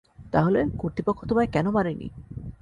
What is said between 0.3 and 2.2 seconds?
তাহলে, কর্তৃপক্ষ তোমায় কেন মারেনি?